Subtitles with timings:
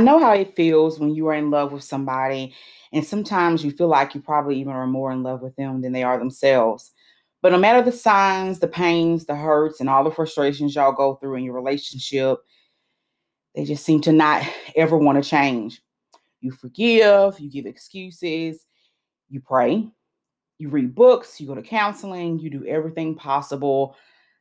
[0.01, 2.55] I know how it feels when you are in love with somebody,
[2.91, 5.93] and sometimes you feel like you probably even are more in love with them than
[5.93, 6.93] they are themselves.
[7.43, 11.17] But no matter the signs, the pains, the hurts, and all the frustrations y'all go
[11.17, 12.39] through in your relationship,
[13.55, 14.43] they just seem to not
[14.75, 15.83] ever want to change.
[16.41, 18.65] You forgive, you give excuses,
[19.29, 19.87] you pray,
[20.57, 23.95] you read books, you go to counseling, you do everything possible,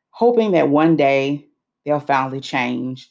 [0.08, 1.48] hoping that one day
[1.84, 3.10] they'll finally change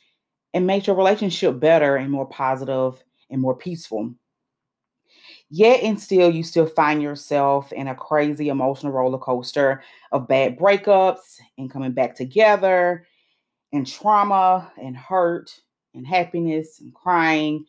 [0.54, 4.14] and makes your relationship better and more positive and more peaceful.
[5.50, 10.58] Yet and still, you still find yourself in a crazy emotional roller coaster of bad
[10.58, 13.08] breakups and coming back together,
[13.74, 15.52] and trauma and hurt
[15.94, 17.66] and happiness and crying.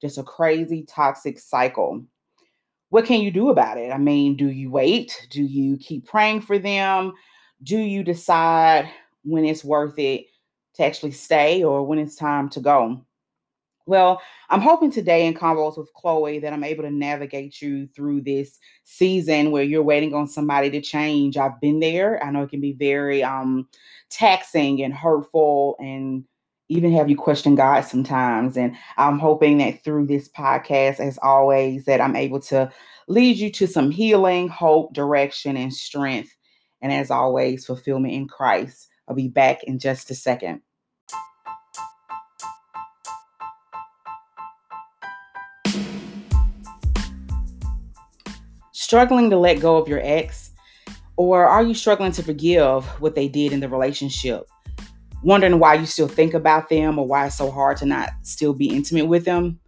[0.00, 2.04] Just a crazy toxic cycle.
[2.90, 3.90] What can you do about it?
[3.92, 5.26] I mean, do you wait?
[5.30, 7.14] Do you keep praying for them?
[7.62, 8.90] Do you decide
[9.24, 10.26] when it's worth it
[10.74, 13.04] to actually stay or when it's time to go.
[13.84, 18.22] Well, I'm hoping today in Convos with Chloe that I'm able to navigate you through
[18.22, 21.36] this season where you're waiting on somebody to change.
[21.36, 22.22] I've been there.
[22.22, 23.68] I know it can be very um,
[24.08, 26.24] taxing and hurtful and
[26.68, 28.56] even have you question God sometimes.
[28.56, 32.72] And I'm hoping that through this podcast, as always, that I'm able to
[33.08, 36.34] lead you to some healing, hope, direction, and strength.
[36.80, 38.88] And as always, fulfillment in Christ.
[39.12, 40.62] I'll be back in just a second.
[48.72, 50.52] Struggling to let go of your ex?
[51.18, 54.44] Or are you struggling to forgive what they did in the relationship?
[55.22, 58.54] Wondering why you still think about them or why it's so hard to not still
[58.54, 59.60] be intimate with them?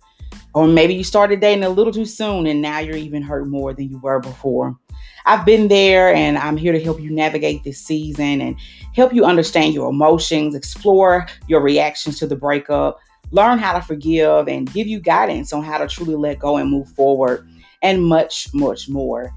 [0.54, 3.74] Or maybe you started dating a little too soon and now you're even hurt more
[3.74, 4.78] than you were before.
[5.26, 8.56] I've been there and I'm here to help you navigate this season and
[8.94, 12.98] help you understand your emotions, explore your reactions to the breakup,
[13.30, 16.70] learn how to forgive, and give you guidance on how to truly let go and
[16.70, 17.48] move forward,
[17.82, 19.32] and much, much more.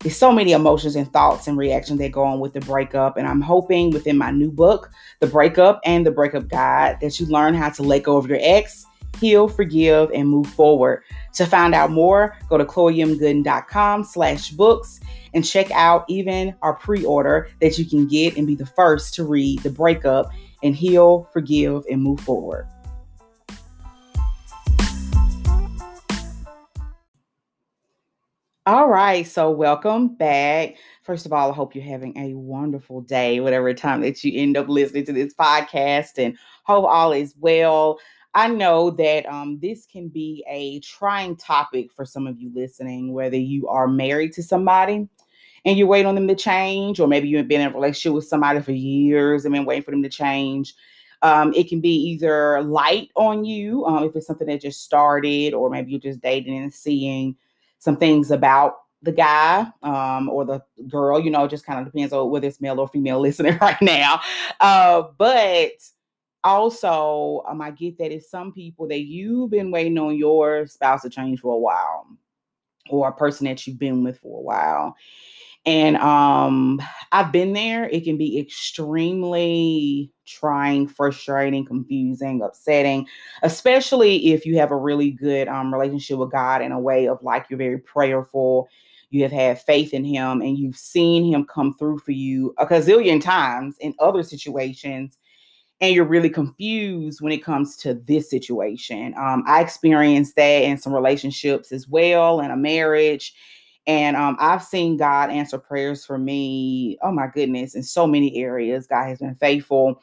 [0.00, 3.16] There's so many emotions and thoughts and reactions that go on with the breakup.
[3.16, 7.26] And I'm hoping within my new book, The Breakup and the Breakup Guide, that you
[7.26, 8.84] learn how to let go of your ex
[9.16, 11.02] heal, forgive, and move forward.
[11.34, 15.00] To find out more, go to chloemgooden.com slash books
[15.34, 19.24] and check out even our pre-order that you can get and be the first to
[19.24, 20.30] read the breakup
[20.62, 22.66] and heal, forgive, and move forward.
[28.68, 30.74] All right, so welcome back.
[31.04, 34.56] First of all, I hope you're having a wonderful day, whatever time that you end
[34.56, 38.00] up listening to this podcast, and hope all is well.
[38.36, 43.14] I know that um, this can be a trying topic for some of you listening,
[43.14, 45.08] whether you are married to somebody
[45.64, 48.26] and you're waiting on them to change, or maybe you've been in a relationship with
[48.26, 50.74] somebody for years and been waiting for them to change.
[51.22, 55.54] Um, it can be either light on you um, if it's something that just started,
[55.54, 57.36] or maybe you're just dating and seeing
[57.78, 61.18] some things about the guy um, or the girl.
[61.18, 63.80] You know, it just kind of depends on whether it's male or female listening right
[63.80, 64.20] now.
[64.60, 65.72] Uh, but
[66.46, 71.02] also, um, I get that it's some people that you've been waiting on your spouse
[71.02, 72.06] to change for a while,
[72.90, 74.96] or a person that you've been with for a while.
[75.66, 77.88] And um, I've been there.
[77.88, 83.08] It can be extremely trying, frustrating, confusing, upsetting,
[83.42, 87.20] especially if you have a really good um, relationship with God in a way of
[87.22, 88.68] like you're very prayerful,
[89.10, 92.66] you have had faith in Him, and you've seen Him come through for you a
[92.66, 95.18] gazillion times in other situations
[95.80, 99.14] and you're really confused when it comes to this situation.
[99.18, 103.34] Um, I experienced that in some relationships as well, in a marriage.
[103.86, 106.98] And um, I've seen God answer prayers for me.
[107.02, 110.02] Oh my goodness, in so many areas, God has been faithful.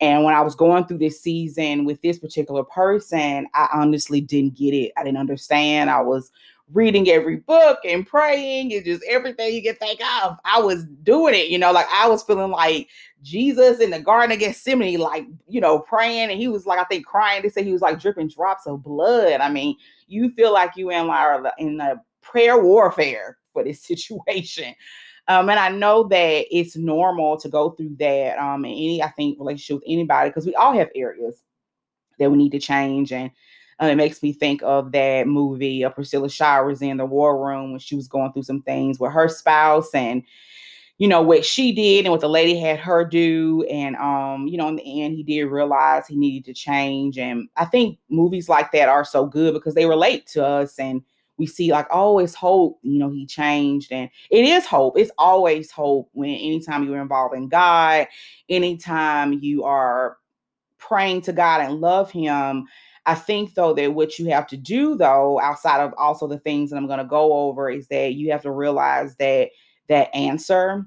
[0.00, 4.56] And when I was going through this season with this particular person, I honestly didn't
[4.56, 4.92] get it.
[4.96, 5.90] I didn't understand.
[5.90, 6.32] I was
[6.72, 10.36] reading every book and praying and just everything you can think of.
[10.44, 12.88] I was doing it, you know, like I was feeling like
[13.22, 16.30] Jesus in the Garden of Gethsemane, like, you know, praying.
[16.30, 17.42] And he was like, I think crying.
[17.42, 19.40] They said he was like dripping drops of blood.
[19.40, 19.76] I mean,
[20.06, 24.74] you feel like you in like in a prayer warfare for this situation.
[25.28, 29.10] Um, and I know that it's normal to go through that um in any, I
[29.10, 31.42] think, relationship with anybody, because we all have areas
[32.18, 33.12] that we need to change.
[33.12, 33.30] And
[33.80, 37.70] uh, it makes me think of that movie of Priscilla Shirer in the War Room
[37.70, 40.22] when she was going through some things with her spouse and
[40.98, 43.64] you know what she did and what the lady had her do.
[43.70, 47.18] And um you know in the end he did realize he needed to change.
[47.18, 51.02] And i think movies like that are so good because they relate to us and
[51.38, 53.92] we see like oh hope you know he changed.
[53.92, 54.98] And it is hope.
[54.98, 58.08] It's always hope when anytime you're involved in god
[58.50, 60.18] anytime you are
[60.76, 62.66] praying to god and love him
[63.06, 66.70] I think though that what you have to do though, outside of also the things
[66.70, 69.50] that I'm going to go over, is that you have to realize that
[69.88, 70.86] that answer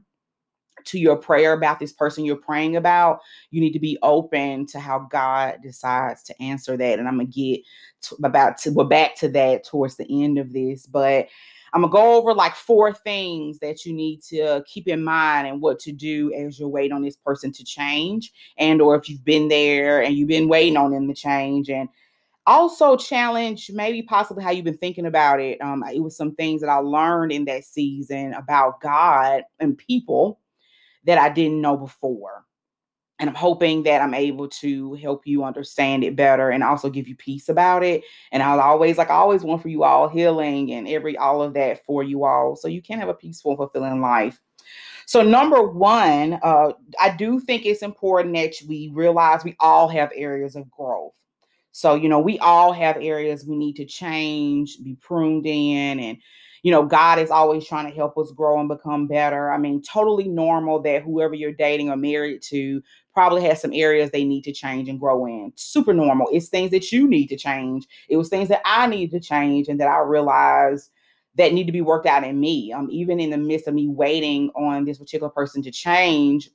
[0.86, 3.20] to your prayer about this person you're praying about,
[3.52, 7.00] you need to be open to how God decides to answer that.
[7.00, 7.62] And I'm gonna get
[8.04, 11.28] to, about to we're back to that towards the end of this, but
[11.74, 15.60] I'm gonna go over like four things that you need to keep in mind and
[15.60, 19.26] what to do as you wait on this person to change, and or if you've
[19.26, 21.90] been there and you've been waiting on them to change, and
[22.46, 25.60] also challenge maybe possibly how you've been thinking about it.
[25.62, 30.40] Um, it was some things that I learned in that season about God and people
[31.06, 32.46] that I didn't know before.
[33.24, 37.08] And I'm hoping that I'm able to help you understand it better and also give
[37.08, 38.04] you peace about it.
[38.34, 41.54] And I'll always, like, I always want for you all healing and every, all of
[41.54, 42.58] that for you all.
[42.58, 44.42] So you can have a peaceful, fulfilling life.
[45.06, 50.12] So, number one, uh, I do think it's important that we realize we all have
[50.14, 51.14] areas of growth.
[51.72, 56.18] So, you know, we all have areas we need to change, be pruned in, and,
[56.62, 59.52] you know, God is always trying to help us grow and become better.
[59.52, 62.82] I mean, totally normal that whoever you're dating or married to
[63.14, 65.52] probably has some areas they need to change and grow in.
[65.56, 66.28] Super normal.
[66.32, 67.88] It's things that you need to change.
[68.10, 70.90] It was things that I needed to change and that I realized
[71.36, 72.72] that need to be worked out in me.
[72.72, 76.50] Um, even in the midst of me waiting on this particular person to change,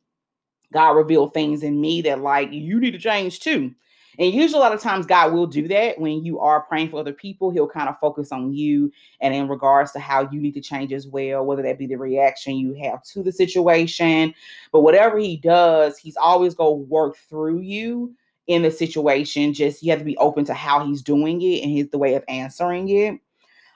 [0.72, 3.74] God revealed things in me that like you need to change too.
[4.18, 6.98] And usually, a lot of times, God will do that when you are praying for
[6.98, 7.50] other people.
[7.50, 10.92] He'll kind of focus on you and in regards to how you need to change
[10.92, 14.34] as well, whether that be the reaction you have to the situation.
[14.72, 18.12] But whatever He does, He's always going to work through you
[18.48, 19.54] in the situation.
[19.54, 22.14] Just you have to be open to how He's doing it and His the way
[22.14, 23.20] of answering it.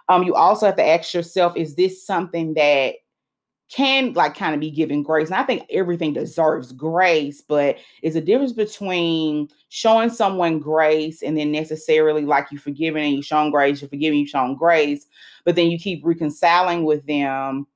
[0.09, 2.97] Um, you also have to ask yourself, is this something that
[3.73, 5.29] can like kind of be given grace.
[5.29, 11.37] And I think everything deserves grace, but it's a difference between showing someone grace and
[11.37, 15.07] then necessarily like you forgiving and you showing grace, you're forgiving, you showing grace,
[15.45, 17.67] but then you keep reconciling with them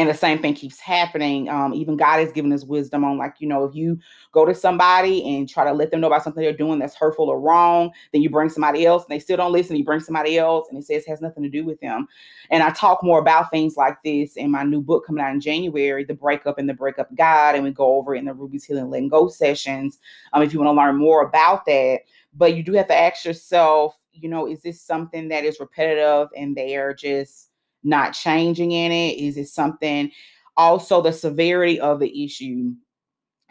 [0.00, 1.50] and the same thing keeps happening.
[1.50, 3.98] Um, even God has given us wisdom on, like, you know, if you
[4.32, 7.28] go to somebody and try to let them know about something they're doing that's hurtful
[7.28, 9.76] or wrong, then you bring somebody else and they still don't listen.
[9.76, 12.08] You bring somebody else and it says has nothing to do with them.
[12.48, 15.40] And I talk more about things like this in my new book coming out in
[15.40, 17.56] January, The Breakup and the Breakup Guide.
[17.56, 19.98] And we go over in the Ruby's Healing Letting Go sessions
[20.32, 22.00] um, if you want to learn more about that.
[22.34, 26.28] But you do have to ask yourself, you know, is this something that is repetitive
[26.34, 27.49] and they're just
[27.82, 29.18] not changing in it?
[29.18, 30.10] Is it something
[30.56, 32.74] also the severity of the issue?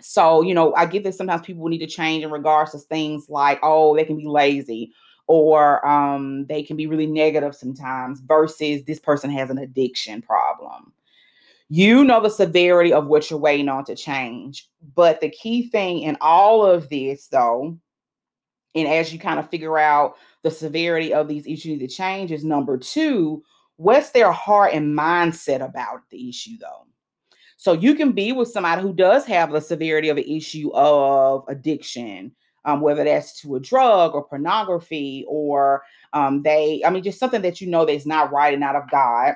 [0.02, 3.30] So, you know, I get that sometimes people need to change in regards to things
[3.30, 4.94] like, oh, they can be lazy
[5.28, 10.92] or um, they can be really negative sometimes versus this person has an addiction problem.
[11.70, 14.68] You know the severity of what you're waiting on to change.
[14.96, 17.78] But the key thing in all of this, though,
[18.74, 22.44] and as you kind of figure out the severity of these issues to change, is
[22.44, 23.44] number two,
[23.80, 26.86] what's their heart and mindset about the issue though?
[27.56, 31.46] So you can be with somebody who does have the severity of an issue of
[31.48, 32.34] addiction
[32.66, 35.84] um, whether that's to a drug or pornography or
[36.14, 38.90] um, they i mean just something that you know that's not right and out of
[38.92, 39.36] god.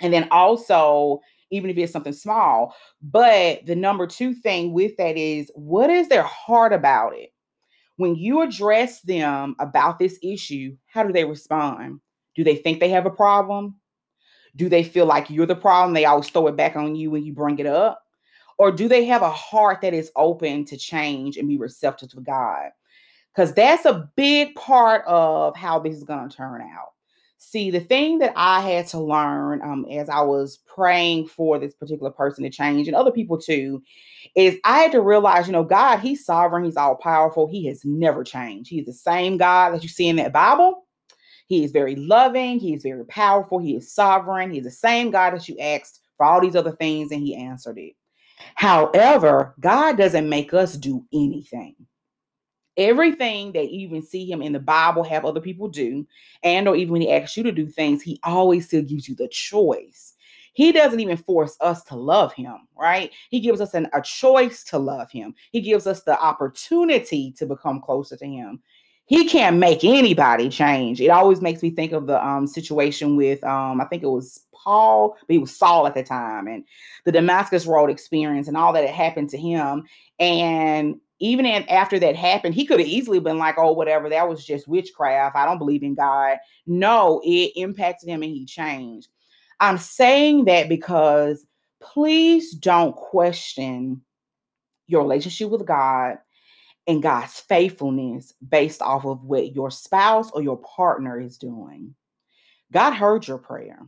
[0.00, 5.16] And then also even if it's something small but the number two thing with that
[5.16, 7.32] is what is their heart about it?
[7.96, 12.00] When you address them about this issue how do they respond
[12.34, 13.76] do they think they have a problem?
[14.56, 15.94] Do they feel like you're the problem?
[15.94, 18.02] They always throw it back on you when you bring it up?
[18.58, 22.20] Or do they have a heart that is open to change and be receptive to
[22.20, 22.70] God?
[23.34, 26.92] Because that's a big part of how this is going to turn out.
[27.38, 31.72] See, the thing that I had to learn um, as I was praying for this
[31.72, 33.82] particular person to change and other people too
[34.36, 37.82] is I had to realize, you know, God, He's sovereign, He's all powerful, He has
[37.82, 38.68] never changed.
[38.68, 40.84] He's the same God that you see in that Bible.
[41.50, 45.34] He is very loving, He is very powerful, He is sovereign, He's the same God
[45.34, 47.94] that you asked for all these other things, and He answered it.
[48.54, 51.74] However, God doesn't make us do anything.
[52.76, 56.06] Everything that you even see him in the bible have other people do
[56.44, 59.16] and or even when he asks you to do things he always still gives you
[59.16, 60.14] the choice.
[60.54, 63.10] He doesn't even force us to love him right?
[63.28, 65.34] He gives us an, a choice to love him.
[65.50, 68.62] He gives us the opportunity to become closer to him
[69.10, 73.42] he can't make anybody change it always makes me think of the um, situation with
[73.44, 76.64] um, i think it was paul but he was saul at the time and
[77.04, 79.84] the damascus road experience and all that had happened to him
[80.18, 84.42] and even after that happened, he could have easily been like, oh, whatever, that was
[84.42, 85.36] just witchcraft.
[85.36, 86.38] I don't believe in God.
[86.66, 89.08] No, it impacted him and he changed.
[89.60, 91.46] I'm saying that because
[91.82, 94.00] please don't question
[94.86, 96.16] your relationship with God
[96.90, 101.94] and God's faithfulness based off of what your spouse or your partner is doing.
[102.72, 103.78] God heard your prayer.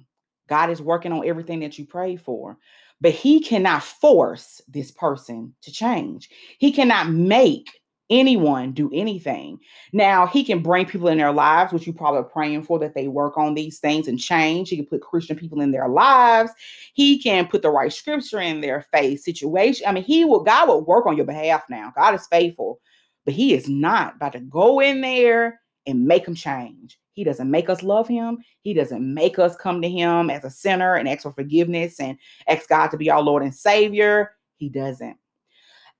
[0.49, 2.59] God is working on everything that you prayed for
[3.03, 6.31] but he cannot force this person to change.
[6.59, 7.69] He cannot make
[8.13, 9.59] anyone do anything.
[9.93, 12.95] Now, he can bring people in their lives, which you probably are praying for that
[12.95, 14.69] they work on these things and change.
[14.69, 16.53] He can put Christian people in their lives.
[16.93, 19.87] He can put the right scripture in their face situation.
[19.89, 21.93] I mean, he will God will work on your behalf now.
[21.97, 22.81] God is faithful,
[23.25, 26.99] but he is not about to go in there and make them change.
[27.15, 28.39] He doesn't make us love him.
[28.61, 32.19] He doesn't make us come to him as a sinner and ask for forgiveness and
[32.49, 34.33] ask God to be our Lord and Savior.
[34.57, 35.17] He doesn't.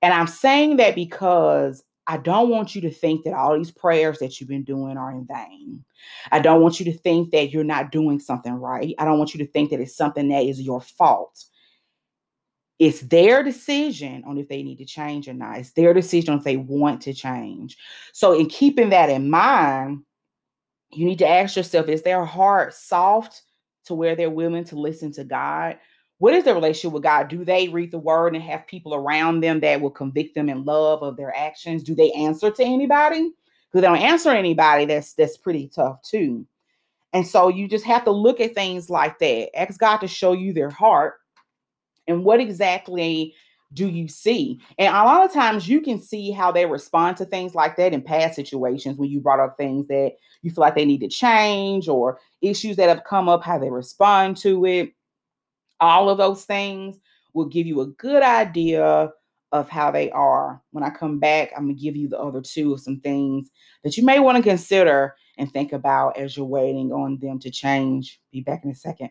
[0.01, 4.19] And I'm saying that because I don't want you to think that all these prayers
[4.19, 5.85] that you've been doing are in vain.
[6.33, 8.95] I don't want you to think that you're not doing something right.
[8.99, 11.45] I don't want you to think that it's something that is your fault.
[12.79, 15.59] It's their decision on if they need to change or not.
[15.59, 17.77] It's their decision if they want to change.
[18.13, 20.03] So, in keeping that in mind,
[20.91, 23.43] you need to ask yourself is their heart soft
[23.85, 25.79] to where they're willing to listen to God?
[26.23, 27.27] What is their relationship with God?
[27.27, 30.65] Do they read the word and have people around them that will convict them in
[30.65, 31.83] love of their actions?
[31.83, 33.33] Do they answer to anybody?
[33.67, 36.47] Because they don't answer anybody, that's that's pretty tough too.
[37.13, 39.51] And so you just have to look at things like that.
[39.59, 41.15] Ask God to show you their heart
[42.07, 43.35] and what exactly
[43.73, 44.61] do you see?
[44.79, 47.93] And a lot of times you can see how they respond to things like that
[47.93, 50.13] in past situations when you brought up things that
[50.43, 53.71] you feel like they need to change or issues that have come up, how they
[53.71, 54.93] respond to it.
[55.83, 57.01] All of those things
[57.35, 59.11] will give you a good idea
[59.51, 60.63] of how they are.
[60.71, 63.51] When I come back, I'm going to give you the other two of some things
[63.83, 67.51] that you may want to consider and think about as you're waiting on them to
[67.51, 68.21] change.
[68.31, 69.11] Be back in a second.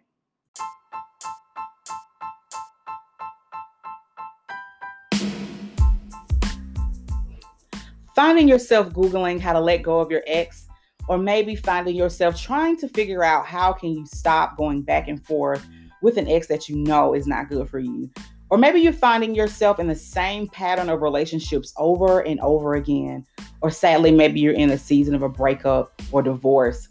[8.15, 10.67] finding yourself Googling how to let go of your ex,
[11.07, 15.25] or maybe finding yourself trying to figure out how can you stop going back and
[15.25, 15.65] forth
[16.01, 18.09] with an ex that you know is not good for you.
[18.49, 23.25] Or maybe you're finding yourself in the same pattern of relationships over and over again.
[23.61, 26.89] Or sadly, maybe you're in a season of a breakup or divorce.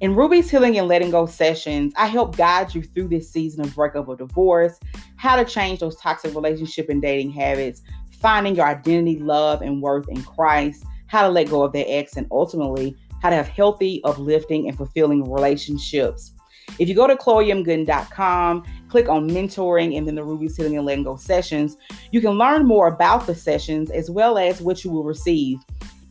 [0.00, 3.74] In Ruby's Healing and Letting Go sessions, I help guide you through this season of
[3.74, 4.78] breakup or divorce,
[5.16, 7.82] how to change those toxic relationship and dating habits,
[8.20, 12.16] finding your identity, love, and worth in Christ, how to let go of their ex,
[12.16, 16.33] and ultimately how to have healthy, uplifting, and fulfilling relationships.
[16.78, 21.04] If you go to chloemgooden.com, click on mentoring and then the Ruby's Healing and Letting
[21.04, 21.76] Go sessions,
[22.10, 25.58] you can learn more about the sessions as well as what you will receive.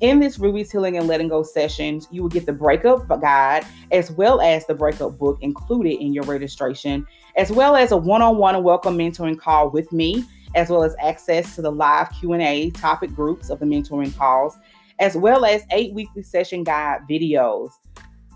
[0.02, 4.12] In this Ruby's Healing and Letting Go sessions, you will get the breakup guide as
[4.12, 7.06] well as the breakup book included in your registration,
[7.36, 11.62] as well as a one-on-one welcome mentoring call with me as well as access to
[11.62, 14.58] the live Q&A topic groups of the mentoring calls,
[15.00, 17.72] as well as eight weekly session guide videos.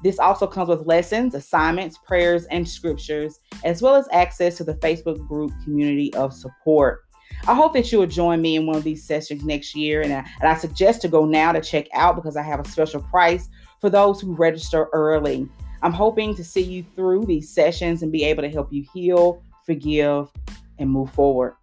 [0.04, 4.75] This also comes with lessons, assignments, prayers, and scriptures, as well as access to the
[4.75, 7.01] Facebook group community of support.
[7.48, 10.01] I hope that you will join me in one of these sessions next year.
[10.01, 12.68] And I, and I suggest to go now to check out because I have a
[12.68, 13.50] special price
[13.80, 15.48] for those who register early.
[15.82, 19.44] I'm hoping to see you through these sessions and be able to help you heal,
[19.66, 20.32] forgive,
[20.80, 21.56] and move forward.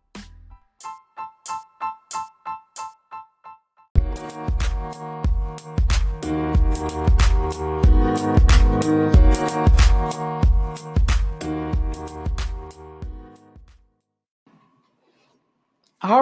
[8.85, 8.91] All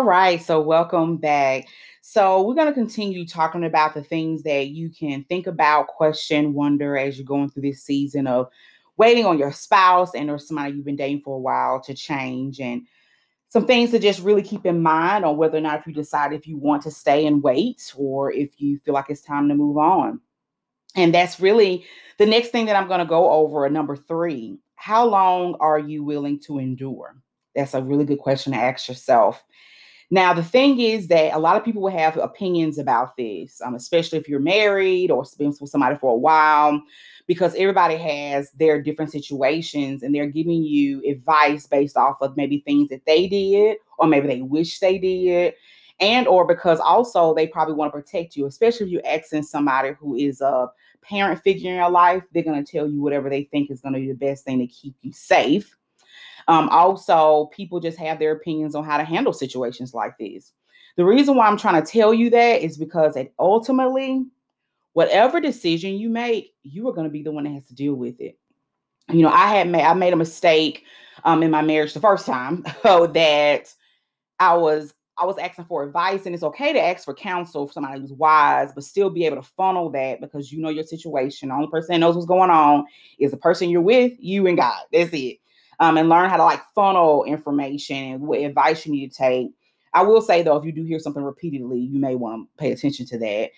[0.05, 1.67] right, so welcome back.
[2.03, 6.55] So, we're going to continue talking about the things that you can think about, question,
[6.55, 8.49] wonder as you're going through this season of
[8.97, 12.61] waiting on your spouse and or somebody you've been dating for a while to change
[12.61, 12.87] and
[13.49, 16.33] some things to just really keep in mind on whether or not if you decide
[16.33, 19.55] if you want to stay and wait or if you feel like it's time to
[19.57, 20.21] move on.
[20.95, 21.85] And that's really
[22.19, 23.69] the next thing that I'm going to go over.
[23.69, 27.17] Number three, how long are you willing to endure?
[27.55, 29.43] That's a really good question to ask yourself.
[30.11, 33.75] Now, the thing is that a lot of people will have opinions about this, um,
[33.75, 36.83] especially if you're married or been with somebody for a while,
[37.27, 42.59] because everybody has their different situations and they're giving you advice based off of maybe
[42.59, 45.55] things that they did or maybe they wish they did.
[46.03, 49.93] And or because also they probably want to protect you, especially if you're asking somebody
[50.01, 50.69] who is a
[51.01, 53.95] parent figure in your life, they're going to tell you whatever they think is going
[53.95, 55.77] to be the best thing to keep you safe.
[56.49, 60.53] Um, also, people just have their opinions on how to handle situations like this.
[60.97, 64.27] The reason why I'm trying to tell you that is because it ultimately,
[64.95, 67.95] whatever decision you make, you are going to be the one that has to deal
[67.95, 68.37] with it.
[69.09, 70.85] You know, I had made I made a mistake
[71.23, 73.73] um, in my marriage the first time so that
[74.41, 77.73] I was I was asking for advice, and it's okay to ask for counsel for
[77.73, 81.51] somebody who's wise, but still be able to funnel that because you know your situation.
[81.51, 82.87] The only person that knows what's going on
[83.19, 84.83] is the person you're with, you and God.
[84.93, 85.39] That's it
[85.83, 89.49] um, and learn how to like funnel information and what advice you need to take.
[89.95, 92.71] I will say though, if you do hear something repeatedly, you may want to pay
[92.71, 93.51] attention to that.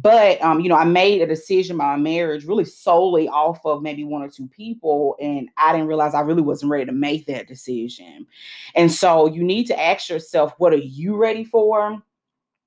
[0.00, 4.04] But um, you know, I made a decision my marriage really solely off of maybe
[4.04, 7.48] one or two people, and I didn't realize I really wasn't ready to make that
[7.48, 8.26] decision.
[8.74, 12.00] And so you need to ask yourself, what are you ready for?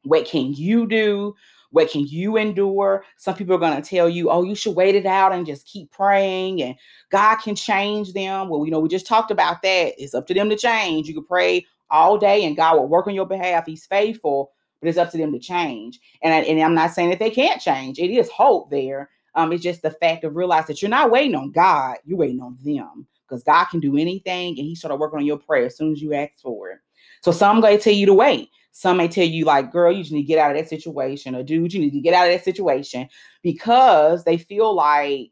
[0.03, 1.35] What can you do?
[1.69, 3.05] What can you endure?
[3.15, 5.65] Some people are going to tell you, oh, you should wait it out and just
[5.65, 6.75] keep praying and
[7.11, 8.49] God can change them.
[8.49, 9.93] Well, you know, we just talked about that.
[9.97, 11.07] It's up to them to change.
[11.07, 13.65] You can pray all day and God will work on your behalf.
[13.65, 15.99] He's faithful, but it's up to them to change.
[16.23, 17.99] And, I, and I'm not saying that they can't change.
[17.99, 19.09] It is hope there.
[19.35, 22.41] Um, it's just the fact of realize that you're not waiting on God, you're waiting
[22.41, 25.77] on them because God can do anything and He started working on your prayer as
[25.77, 26.79] soon as you ask for it.
[27.21, 28.49] So some going to tell you to wait.
[28.73, 31.35] Some may tell you, like, girl, you just need to get out of that situation,
[31.35, 33.07] or dude, you need to get out of that situation
[33.41, 35.31] because they feel like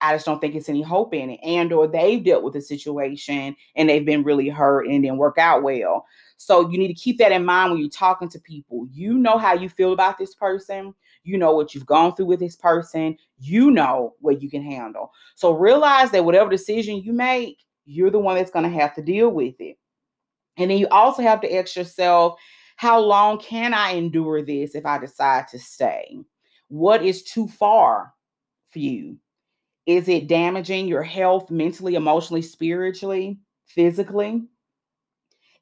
[0.00, 1.40] I just don't think it's any hope in it.
[1.42, 5.38] And or they've dealt with the situation and they've been really hurt and didn't work
[5.38, 6.06] out well.
[6.38, 8.86] So you need to keep that in mind when you're talking to people.
[8.92, 10.94] You know how you feel about this person.
[11.24, 13.16] You know what you've gone through with this person.
[13.38, 15.10] You know what you can handle.
[15.34, 19.02] So realize that whatever decision you make, you're the one that's going to have to
[19.02, 19.78] deal with it.
[20.56, 22.38] And then you also have to ask yourself,
[22.76, 26.18] how long can I endure this if I decide to stay?
[26.68, 28.14] What is too far
[28.70, 29.18] for you?
[29.86, 34.44] Is it damaging your health mentally, emotionally, spiritually, physically?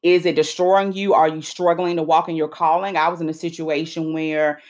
[0.06, 1.14] Is it destroying you?
[1.14, 2.96] Are you struggling to walk in your calling?
[2.96, 4.60] I was in a situation where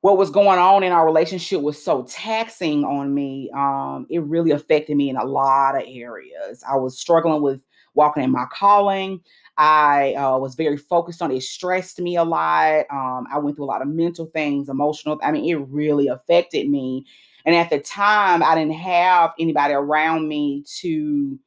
[0.00, 3.50] what was going on in our relationship was so taxing on me.
[3.54, 6.64] Um, it really affected me in a lot of areas.
[6.66, 7.60] I was struggling with
[7.92, 9.20] walking in my calling.
[9.58, 11.42] I uh, was very focused on it.
[11.42, 12.86] stressed me a lot.
[12.90, 15.20] Um, I went through a lot of mental things, emotional.
[15.22, 17.04] I mean, it really affected me.
[17.44, 21.38] And at the time, I didn't have anybody around me to,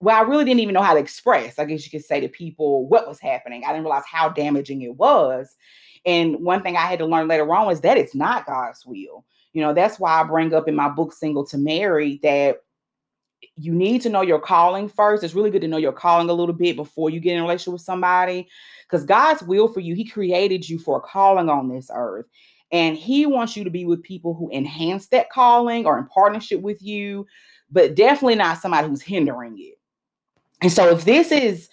[0.00, 2.28] well, I really didn't even know how to express, I guess you could say to
[2.28, 3.64] people what was happening.
[3.64, 5.56] I didn't realize how damaging it was.
[6.04, 9.24] And one thing I had to learn later on was that it's not God's will.
[9.52, 12.58] You know, that's why I bring up in my book, Single to Marry, that
[13.56, 15.24] you need to know your calling first.
[15.24, 17.42] It's really good to know your calling a little bit before you get in a
[17.42, 18.48] relationship with somebody
[18.82, 22.26] because God's will for you, He created you for a calling on this earth.
[22.70, 26.60] And He wants you to be with people who enhance that calling or in partnership
[26.60, 27.26] with you,
[27.70, 29.75] but definitely not somebody who's hindering it.
[30.62, 31.68] And so if this is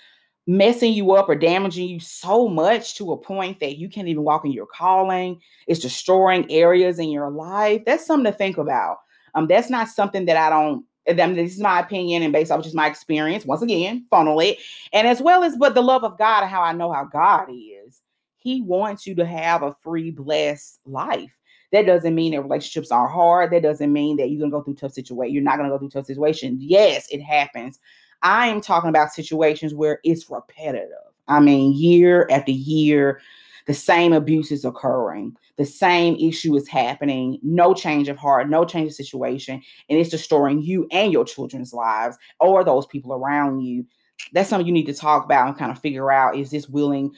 [0.46, 4.24] messing you up or damaging you so much to a point that you can't even
[4.24, 8.98] walk in your calling, it's destroying areas in your life, that's something to think about.
[9.36, 12.52] Um, that's not something that I don't I mean, this is my opinion and based
[12.52, 13.46] off just my experience.
[13.46, 14.60] Once again, funnel it.
[14.93, 17.50] And as well as but the love of God and how I know how God
[17.50, 18.02] is.
[18.38, 21.38] He wants you to have a free, blessed life.
[21.72, 23.52] That doesn't mean that relationships are hard.
[23.52, 25.34] That doesn't mean that you're gonna go through tough situations.
[25.34, 26.62] You're not gonna go through tough situations.
[26.62, 27.80] Yes, it happens.
[28.24, 30.90] I am talking about situations where it's repetitive.
[31.28, 33.22] I mean, year after year,
[33.68, 38.66] the same abuse is occurring the same issue is happening, no change of heart, no
[38.66, 43.62] change of situation, and it's destroying you and your children's lives or those people around
[43.62, 43.86] you.
[44.32, 47.12] That's something you need to talk about and kind of figure out is this willing,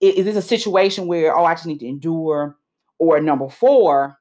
[0.00, 2.56] is this a situation where, oh, I just need to endure?
[2.98, 4.17] Or number four,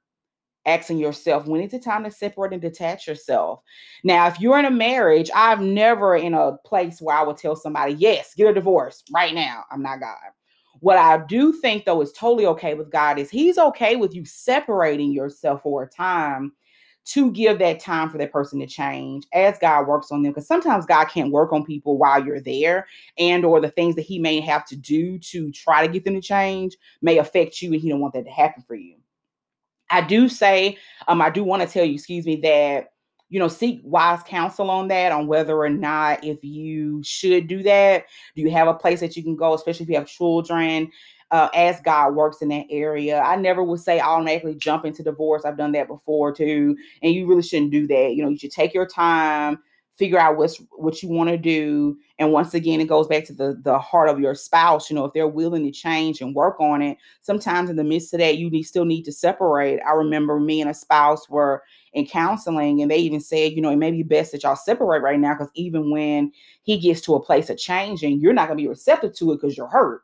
[0.68, 3.62] asking yourself, when is it time to separate and detach yourself?
[4.04, 7.56] Now, if you're in a marriage, i've never in a place where I would tell
[7.56, 9.64] somebody, yes, get a divorce right now.
[9.72, 10.18] I'm not God
[10.82, 14.26] What I do think, though, is totally okay with God is He's okay with you
[14.26, 16.54] separating yourself for a time
[17.06, 20.34] to give that time for that person to change as God works on them.
[20.34, 24.04] Because sometimes God can't work on people while you're there, and or the things that
[24.04, 27.72] He may have to do to try to get them to change may affect you,
[27.74, 28.98] and He don't want that to happen for you.
[29.90, 32.90] I do say, um, I do want to tell you, excuse me, that
[33.30, 37.62] you know, seek wise counsel on that, on whether or not if you should do
[37.64, 38.06] that.
[38.36, 40.92] Do you have a place that you can go, especially if you have children?
[41.30, 43.20] Uh, as God works in that area.
[43.20, 45.44] I never would say automatically jump into divorce.
[45.44, 46.78] I've done that before too.
[47.02, 48.14] And you really shouldn't do that.
[48.16, 49.60] You know, you should take your time,
[49.98, 51.98] figure out what's what you want to do.
[52.20, 55.06] And once again it goes back to the the heart of your spouse you know
[55.06, 58.38] if they're willing to change and work on it sometimes in the midst of that
[58.38, 59.80] you need still need to separate.
[59.86, 63.72] I remember me and a spouse were in counseling and they even said you know
[63.72, 66.32] it may be best that y'all separate right now because even when
[66.64, 69.42] he gets to a place of changing you're not going to be receptive to it
[69.42, 70.04] because you're hurt.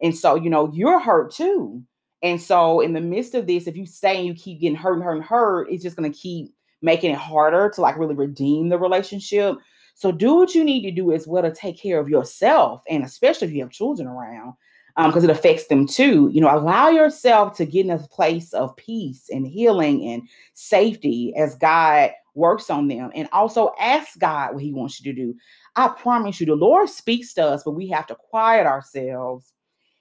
[0.00, 1.82] And so you know you're hurt too.
[2.22, 4.94] And so in the midst of this if you stay and you keep getting hurt
[4.94, 8.14] and hurt and hurt it's just going to keep making it harder to like really
[8.14, 9.56] redeem the relationship.
[9.94, 13.04] So do what you need to do as well to take care of yourself, and
[13.04, 14.54] especially if you have children around,
[14.96, 16.30] because um, it affects them too.
[16.32, 20.22] You know, allow yourself to get in a place of peace and healing and
[20.54, 25.16] safety as God works on them, and also ask God what He wants you to
[25.16, 25.34] do.
[25.76, 29.52] I promise you, the Lord speaks to us, but we have to quiet ourselves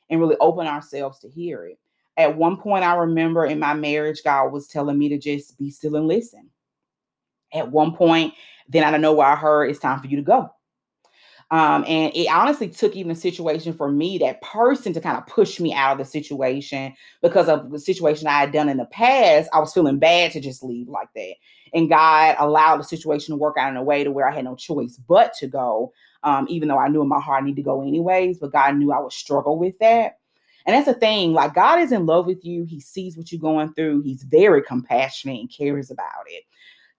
[0.09, 1.77] and really open ourselves to hear it.
[2.17, 5.69] At one point, I remember in my marriage, God was telling me to just be
[5.69, 6.49] still and listen
[7.53, 8.33] at one point.
[8.69, 10.51] Then I don't know where I heard it's time for you to go.
[11.51, 15.27] Um, and it honestly took even a situation for me, that person, to kind of
[15.27, 18.85] push me out of the situation because of the situation I had done in the
[18.85, 19.49] past.
[19.51, 21.33] I was feeling bad to just leave like that.
[21.73, 24.45] And God allowed the situation to work out in a way to where I had
[24.45, 25.91] no choice but to go,
[26.23, 28.39] um, even though I knew in my heart I need to go anyways.
[28.39, 30.19] But God knew I would struggle with that.
[30.65, 32.63] And that's the thing, like God is in love with you.
[32.63, 34.03] He sees what you're going through.
[34.03, 36.43] He's very compassionate and cares about it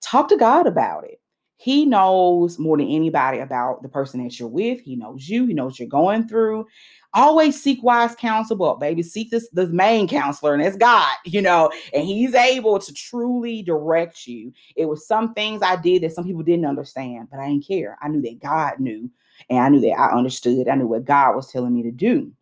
[0.02, 1.20] talk to God about it.
[1.56, 4.80] He knows more than anybody about the person that you're with.
[4.80, 5.46] He knows you.
[5.46, 6.66] He knows you're going through.
[7.14, 11.40] Always seek wise counsel, but baby, seek this the main counselor, and it's God, you
[11.40, 14.52] know, and He's able to truly direct you.
[14.74, 17.96] It was some things I did that some people didn't understand, but I didn't care.
[18.02, 19.08] I knew that God knew,
[19.48, 20.66] and I knew that I understood.
[20.66, 22.32] I knew what God was telling me to do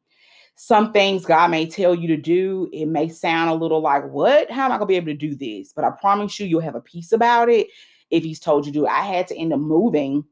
[0.62, 4.50] some things God may tell you to do, it may sound a little like, what?
[4.50, 5.72] How am I going to be able to do this?
[5.72, 7.68] But I promise you, you'll have a peace about it
[8.10, 8.86] if He's told you to.
[8.86, 10.22] I had to end up moving.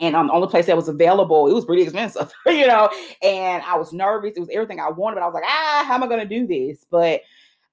[0.00, 2.90] And um, the only place that was available, it was pretty expensive, you know.
[3.22, 4.32] And I was nervous.
[4.36, 6.40] It was everything I wanted, but I was like, ah, how am I going to
[6.40, 6.84] do this?
[6.90, 7.20] But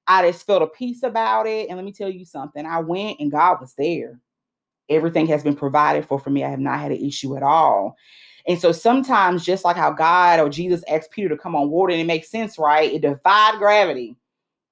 [0.06, 1.68] I just felt a peace about it.
[1.68, 2.64] And let me tell you something.
[2.64, 4.20] I went and God was there.
[4.88, 6.44] Everything has been provided for for me.
[6.44, 7.98] I have not had an issue at all.
[8.48, 11.92] And so sometimes, just like how God or Jesus asked Peter to come on water,
[11.92, 12.92] and it makes sense, right?
[12.92, 14.16] It defied gravity.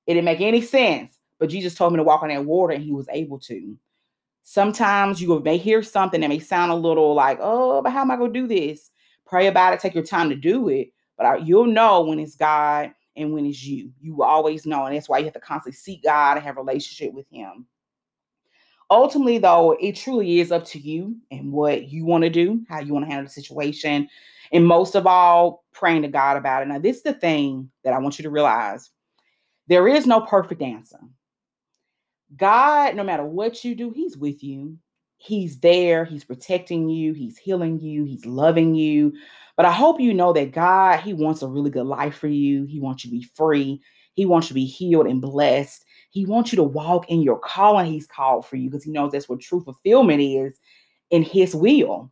[0.08, 1.18] It didn't make any sense.
[1.38, 3.78] But Jesus told me to walk on that water, and he was able to.
[4.44, 8.12] Sometimes you may hear something that may sound a little like, oh, but how am
[8.12, 8.92] I going to do this?
[9.26, 10.92] Pray about it, take your time to do it.
[11.18, 13.92] But you'll know when it's God and when it's you.
[14.02, 14.86] You will always know.
[14.86, 17.68] And that's why you have to constantly seek God and have a relationship with Him
[18.92, 22.80] ultimately though it truly is up to you and what you want to do how
[22.80, 24.08] you want to handle the situation
[24.52, 26.68] and most of all praying to god about it.
[26.68, 28.90] Now this is the thing that i want you to realize.
[29.68, 31.00] There is no perfect answer.
[32.36, 34.78] God no matter what you do he's with you.
[35.18, 36.06] He's there.
[36.06, 37.12] He's protecting you.
[37.14, 38.06] He's healing you.
[38.06, 39.14] He's loving you.
[39.56, 42.66] But i hope you know that god he wants a really good life for you.
[42.66, 43.82] He wants you to be free.
[44.14, 47.40] He wants you to be healed and blessed he wants you to walk in your
[47.40, 50.58] calling he's called for you because he knows that's what true fulfillment is
[51.12, 52.12] in his will.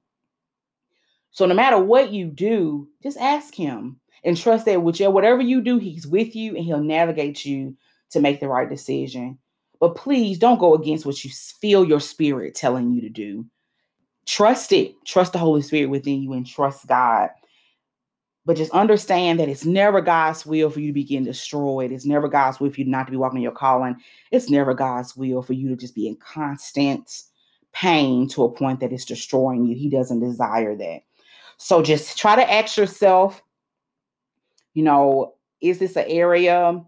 [1.31, 5.61] So no matter what you do, just ask him and trust that whichever whatever you
[5.61, 7.75] do, he's with you and he'll navigate you
[8.11, 9.37] to make the right decision.
[9.79, 11.31] But please don't go against what you
[11.61, 13.45] feel your spirit telling you to do.
[14.25, 14.95] Trust it.
[15.05, 17.29] Trust the Holy Spirit within you and trust God
[18.47, 21.91] but just understand that it's never God's will for you to be getting destroyed.
[21.91, 23.97] It's never God's will for you not to be walking your calling.
[24.31, 27.23] It's never God's will for you to just be in constant
[27.73, 29.75] pain to a point that it's destroying you.
[29.75, 31.01] He doesn't desire that.
[31.57, 33.43] So just try to ask yourself,
[34.73, 36.81] you know, is this an area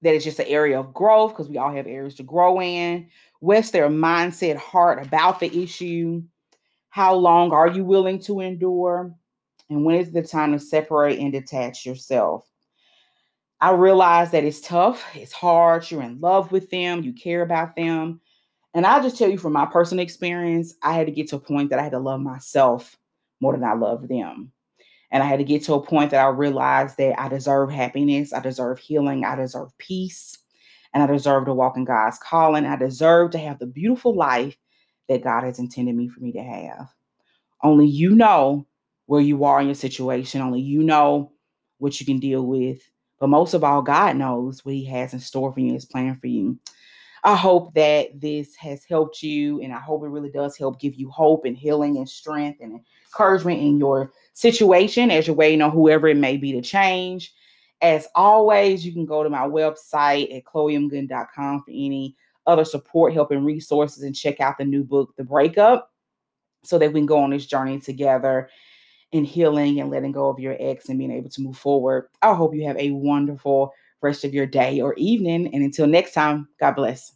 [0.00, 1.32] that is just an area of growth?
[1.32, 3.08] Because we all have areas to grow in.
[3.40, 6.22] What's their mindset, heart about the issue?
[6.88, 9.14] How long are you willing to endure?
[9.74, 12.48] And when is the time to separate and detach yourself?
[13.60, 17.74] I realize that it's tough, it's hard, you're in love with them, you care about
[17.74, 18.20] them.
[18.72, 21.40] And I'll just tell you from my personal experience, I had to get to a
[21.40, 22.96] point that I had to love myself
[23.40, 24.52] more than I love them.
[25.10, 28.32] And I had to get to a point that I realized that I deserve happiness,
[28.32, 30.38] I deserve healing, I deserve peace,
[30.92, 32.64] and I deserve to walk in God's calling.
[32.64, 34.56] I deserve to have the beautiful life
[35.08, 36.92] that God has intended me for me to have.
[37.60, 38.66] Only you know
[39.06, 41.32] where you are in your situation, only you know
[41.78, 42.80] what you can deal with.
[43.20, 46.16] But most of all, God knows what He has in store for you, His plan
[46.20, 46.58] for you.
[47.22, 50.94] I hope that this has helped you, and I hope it really does help give
[50.94, 55.70] you hope and healing and strength and encouragement in your situation as you're waiting on
[55.70, 57.32] whoever it may be to change.
[57.80, 62.14] As always, you can go to my website at chloemgooden.com for any
[62.46, 65.90] other support, help, and resources, and check out the new book, The Breakup,
[66.62, 68.50] so that we can go on this journey together
[69.14, 72.08] in healing and letting go of your ex and being able to move forward.
[72.20, 73.72] I hope you have a wonderful
[74.02, 75.54] rest of your day or evening.
[75.54, 77.12] And until next time, God bless.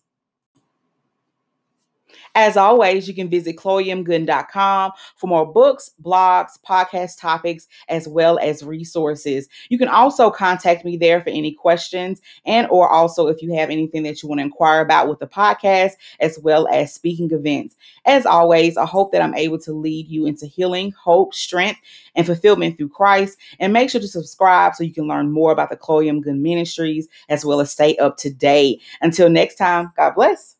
[2.34, 8.62] As always, you can visit chloemgooden.com for more books, blogs, podcast topics, as well as
[8.62, 9.48] resources.
[9.68, 13.70] You can also contact me there for any questions and or also if you have
[13.70, 17.76] anything that you want to inquire about with the podcast, as well as speaking events.
[18.04, 21.80] As always, I hope that I'm able to lead you into healing, hope, strength,
[22.14, 23.38] and fulfillment through Christ.
[23.60, 26.22] And make sure to subscribe so you can learn more about the Chloe M.
[26.22, 28.82] Gooden Ministries, as well as stay up to date.
[29.00, 30.57] Until next time, God bless.